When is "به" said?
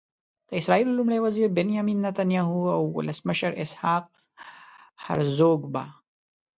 5.73-5.83